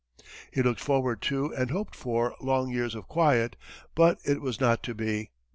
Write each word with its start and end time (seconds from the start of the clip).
He 0.51 0.63
looked 0.63 0.79
forward 0.79 1.21
to 1.29 1.53
and 1.53 1.69
hoped 1.69 1.95
for 1.95 2.33
long 2.41 2.71
years 2.71 2.95
of 2.95 3.07
quiet, 3.07 3.55
but 3.93 4.17
it 4.23 4.41
was 4.41 4.59
not 4.59 4.81
to 4.81 4.95
be. 4.95 5.29